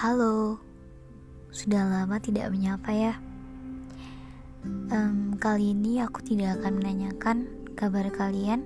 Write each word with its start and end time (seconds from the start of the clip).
Halo, 0.00 0.56
sudah 1.52 1.84
lama 1.84 2.16
tidak 2.16 2.48
menyapa 2.48 2.88
ya. 2.88 3.20
Um, 4.64 5.36
kali 5.36 5.76
ini 5.76 6.00
aku 6.00 6.24
tidak 6.24 6.56
akan 6.56 6.80
menanyakan 6.80 7.44
kabar 7.76 8.08
kalian, 8.08 8.64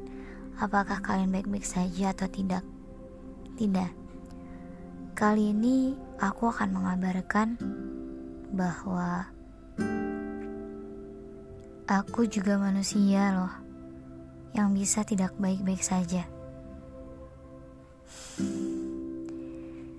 apakah 0.63 1.03
kalian 1.03 1.35
baik-baik 1.35 1.67
saja 1.67 2.15
atau 2.15 2.31
tidak. 2.31 2.63
Tidak. 3.59 3.91
Kali 5.19 5.51
ini 5.51 5.99
aku 6.23 6.55
akan 6.55 6.71
mengabarkan 6.71 7.59
bahwa 8.55 9.27
aku 11.91 12.31
juga 12.31 12.63
manusia 12.63 13.35
loh, 13.35 13.55
yang 14.55 14.71
bisa 14.71 15.03
tidak 15.03 15.35
baik-baik 15.43 15.83
saja. 15.83 16.31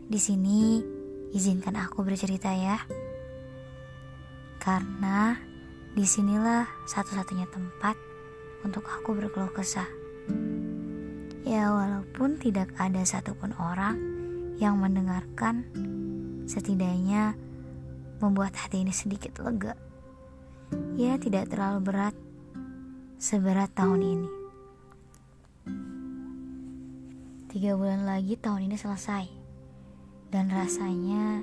Di 0.07 0.19
sini 0.23 0.94
Izinkan 1.35 1.75
aku 1.75 2.07
bercerita 2.07 2.55
ya. 2.55 2.79
Karena 4.55 5.35
di 5.91 6.07
sinilah 6.07 6.63
satu-satunya 6.87 7.43
tempat 7.51 7.99
untuk 8.63 8.87
aku 8.87 9.11
berkeluh 9.11 9.51
kesah. 9.51 9.91
Ya 11.43 11.75
walaupun 11.75 12.39
tidak 12.39 12.71
ada 12.79 13.03
satupun 13.03 13.51
orang 13.59 13.99
yang 14.55 14.79
mendengarkan, 14.79 15.67
setidaknya 16.47 17.35
membuat 18.23 18.55
hati 18.55 18.87
ini 18.87 18.95
sedikit 18.95 19.35
lega. 19.43 19.75
Ya 20.95 21.19
tidak 21.19 21.51
terlalu 21.51 21.83
berat, 21.83 22.15
seberat 23.19 23.75
tahun 23.75 23.99
ini. 24.07 24.29
Tiga 27.51 27.75
bulan 27.75 28.07
lagi 28.07 28.39
tahun 28.39 28.71
ini 28.71 28.79
selesai. 28.79 29.34
Dan 30.29 30.49
rasanya 30.49 31.41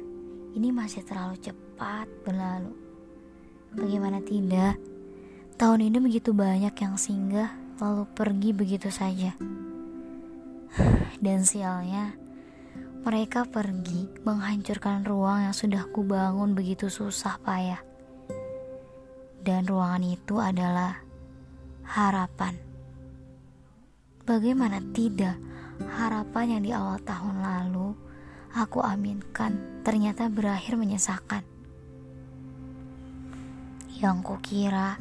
ini 0.52 0.68
masih 0.68 1.02
terlalu 1.06 1.38
cepat 1.40 2.08
berlalu. 2.26 2.74
Bagaimana 3.72 4.20
tidak? 4.20 4.76
Tahun 5.56 5.80
ini 5.80 5.96
begitu 6.02 6.36
banyak 6.36 6.74
yang 6.76 6.98
singgah 7.00 7.54
lalu 7.80 8.04
pergi 8.12 8.50
begitu 8.52 8.88
saja. 8.92 9.32
Dan 11.24 11.46
sialnya, 11.46 12.12
mereka 13.02 13.42
pergi 13.42 14.06
menghancurkan 14.22 15.02
ruang 15.02 15.50
yang 15.50 15.56
sudah 15.56 15.88
kubangun 15.90 16.54
begitu 16.54 16.86
susah 16.86 17.40
payah. 17.42 17.82
Dan 19.42 19.66
ruangan 19.66 20.06
itu 20.06 20.38
adalah 20.38 21.02
harapan. 21.82 22.54
Bagaimana 24.22 24.78
tidak 24.94 25.34
harapan 25.82 26.46
yang 26.46 26.62
di 26.62 26.70
awal 26.70 27.02
tahun 27.02 27.42
lalu 27.42 28.11
aku 28.52 28.84
aminkan 28.84 29.80
ternyata 29.80 30.28
berakhir 30.28 30.76
menyesakan. 30.76 31.40
Yang 33.96 34.18
kukira 34.26 34.98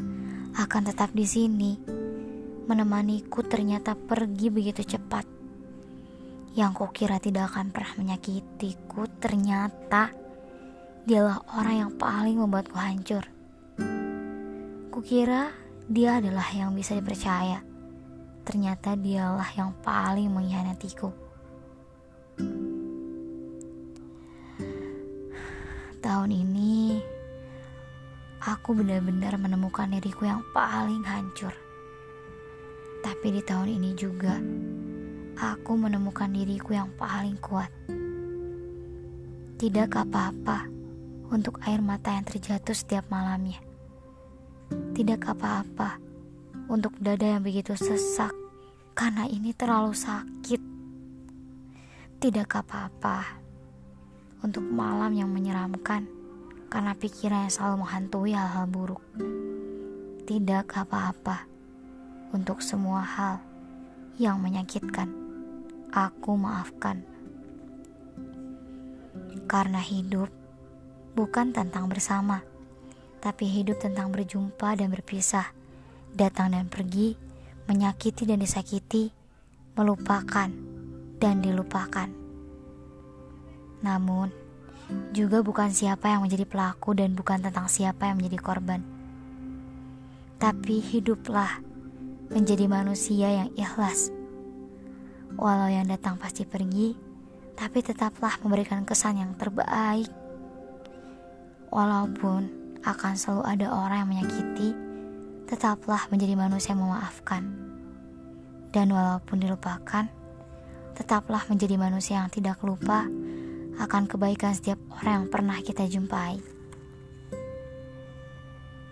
akan 0.55 0.81
tetap 0.87 1.11
di 1.11 1.25
sini, 1.25 1.75
menemaniku 2.69 3.43
ternyata 3.43 3.97
pergi 3.97 4.47
begitu 4.53 4.85
cepat. 4.85 5.25
Yang 6.55 6.71
kukira 6.83 7.17
tidak 7.17 7.51
akan 7.55 7.71
pernah 7.71 7.93
menyakitiku, 7.97 9.07
ternyata 9.19 10.11
dialah 11.07 11.41
orang 11.57 11.75
yang 11.87 11.91
paling 11.95 12.37
membuatku 12.37 12.77
hancur. 12.77 13.25
Kukira 14.91 15.49
dia 15.89 16.19
adalah 16.21 16.45
yang 16.53 16.75
bisa 16.77 16.93
dipercaya. 16.93 17.63
Ternyata 18.45 18.99
dialah 18.99 19.49
yang 19.55 19.71
paling 19.81 20.29
mengkhianatiku. 20.29 21.09
Tahun 26.11 26.27
ini, 26.27 26.99
aku 28.43 28.75
benar-benar 28.75 29.39
menemukan 29.39 29.87
diriku 29.87 30.27
yang 30.27 30.43
paling 30.51 31.07
hancur. 31.07 31.55
Tapi 32.99 33.31
di 33.31 33.39
tahun 33.39 33.79
ini 33.79 33.95
juga, 33.95 34.35
aku 35.39 35.71
menemukan 35.79 36.27
diriku 36.27 36.75
yang 36.75 36.91
paling 36.99 37.39
kuat. 37.39 37.71
Tidak 39.55 39.87
apa-apa 39.87 40.67
untuk 41.31 41.63
air 41.63 41.79
mata 41.79 42.11
yang 42.11 42.27
terjatuh 42.27 42.75
setiap 42.75 43.07
malamnya. 43.07 43.63
Tidak 44.67 45.23
apa-apa 45.23 45.95
untuk 46.67 46.91
dada 46.99 47.23
yang 47.23 47.39
begitu 47.39 47.71
sesak 47.79 48.35
karena 48.99 49.31
ini 49.31 49.55
terlalu 49.55 49.95
sakit. 49.95 50.59
Tidak 52.19 52.51
apa-apa 52.51 53.40
untuk 54.41 54.65
malam 54.65 55.13
yang 55.13 55.29
menyeramkan 55.29 56.09
karena 56.71 56.95
pikiran 56.97 57.45
yang 57.45 57.53
selalu 57.53 57.75
menghantui 57.85 58.31
hal-hal 58.33 58.65
buruk. 58.65 59.03
Tidak 60.25 60.65
apa-apa 60.71 61.45
untuk 62.31 62.63
semua 62.63 63.03
hal 63.03 63.43
yang 64.15 64.39
menyakitkan. 64.39 65.11
Aku 65.91 66.39
maafkan. 66.39 67.03
Karena 69.51 69.83
hidup 69.83 70.31
bukan 71.11 71.51
tentang 71.51 71.91
bersama, 71.91 72.39
tapi 73.19 73.51
hidup 73.51 73.83
tentang 73.83 74.15
berjumpa 74.15 74.79
dan 74.79 74.87
berpisah, 74.87 75.51
datang 76.15 76.55
dan 76.55 76.71
pergi, 76.71 77.19
menyakiti 77.67 78.23
dan 78.23 78.39
disakiti, 78.39 79.11
melupakan 79.75 80.47
dan 81.19 81.35
dilupakan. 81.43 82.20
Namun, 83.81 84.29
juga 85.11 85.39
bukan 85.41 85.71
siapa 85.71 86.11
yang 86.11 86.23
menjadi 86.23 86.45
pelaku 86.45 86.95
dan 86.97 87.15
bukan 87.15 87.41
tentang 87.41 87.67
siapa 87.71 88.11
yang 88.11 88.19
menjadi 88.19 88.39
korban. 88.39 88.81
Tapi 90.41 90.81
hiduplah 90.81 91.61
menjadi 92.31 92.65
manusia 92.65 93.27
yang 93.43 93.49
ikhlas. 93.55 94.09
Walau 95.37 95.69
yang 95.71 95.87
datang 95.87 96.19
pasti 96.19 96.43
pergi, 96.43 96.95
tapi 97.55 97.79
tetaplah 97.83 98.39
memberikan 98.43 98.83
kesan 98.83 99.21
yang 99.21 99.31
terbaik. 99.37 100.09
Walaupun 101.71 102.61
akan 102.83 103.13
selalu 103.15 103.43
ada 103.47 103.67
orang 103.71 103.97
yang 104.03 104.09
menyakiti, 104.11 104.75
tetaplah 105.47 106.09
menjadi 106.11 106.35
manusia 106.35 106.75
yang 106.75 106.83
memaafkan. 106.83 107.43
Dan 108.71 108.91
walaupun 108.91 109.39
dilupakan, 109.39 110.07
tetaplah 110.95 111.43
menjadi 111.47 111.75
manusia 111.79 112.23
yang 112.23 112.31
tidak 112.31 112.59
lupa 112.63 113.07
akan 113.79 114.09
kebaikan 114.09 114.51
setiap 114.51 114.79
orang 114.99 115.23
yang 115.23 115.29
pernah 115.29 115.57
kita 115.63 115.87
jumpai. 115.87 116.41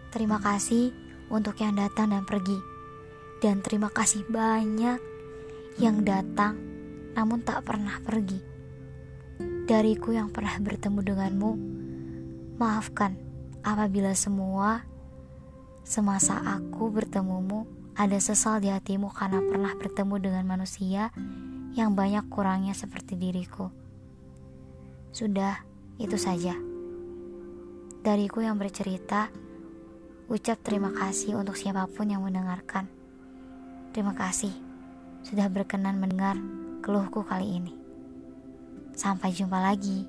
Terima 0.10 0.42
kasih 0.42 0.96
untuk 1.30 1.60
yang 1.62 1.78
datang 1.78 2.14
dan 2.14 2.24
pergi, 2.26 2.58
dan 3.44 3.62
terima 3.62 3.92
kasih 3.92 4.26
banyak 4.30 4.98
yang 5.78 6.04
datang 6.04 6.58
namun 7.14 7.44
tak 7.44 7.66
pernah 7.68 8.00
pergi. 8.02 8.40
Dariku 9.68 10.16
yang 10.16 10.34
pernah 10.34 10.56
bertemu 10.60 11.00
denganmu, 11.04 11.52
maafkan 12.58 13.16
apabila 13.62 14.12
semua 14.16 14.84
semasa 15.86 16.38
aku 16.42 16.90
bertemumu 16.94 17.66
ada 18.00 18.16
sesal 18.22 18.64
di 18.64 18.72
hatimu 18.72 19.12
karena 19.12 19.44
pernah 19.44 19.74
bertemu 19.76 20.16
dengan 20.22 20.44
manusia 20.48 21.12
yang 21.76 21.94
banyak 21.94 22.26
kurangnya 22.32 22.72
seperti 22.72 23.20
diriku. 23.20 23.68
Sudah, 25.10 25.66
itu 25.98 26.16
saja. 26.16 26.54
Dariku 28.00 28.46
yang 28.46 28.56
bercerita, 28.56 29.28
ucap 30.30 30.62
terima 30.62 30.94
kasih 30.94 31.36
untuk 31.36 31.58
siapa 31.58 31.90
pun 31.90 32.08
yang 32.08 32.24
mendengarkan. 32.24 32.86
Terima 33.92 34.14
kasih 34.14 34.54
sudah 35.26 35.52
berkenan 35.52 36.00
mendengar 36.00 36.40
keluhku 36.80 37.26
kali 37.26 37.60
ini. 37.60 37.74
Sampai 38.96 39.36
jumpa 39.36 39.60
lagi. 39.60 40.08